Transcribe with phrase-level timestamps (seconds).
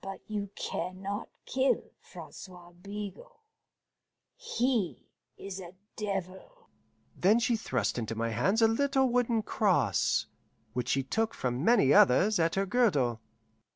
[0.00, 3.32] But you can not kill Francois Bigot,
[4.36, 6.68] he is a devil."
[7.16, 10.26] Then she thrust into my hands a little wooden cross,
[10.72, 13.20] which she took from many others at her girdle.